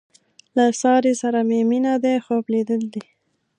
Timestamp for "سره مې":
1.21-1.59